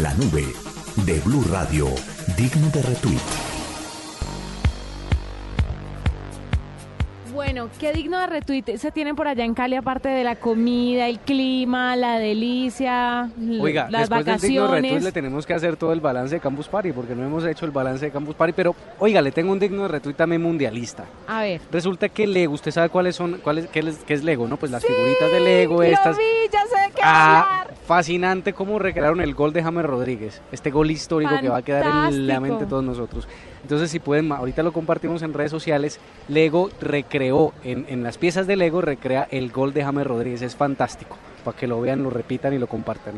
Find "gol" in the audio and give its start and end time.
29.34-29.52, 30.70-30.92, 39.50-39.74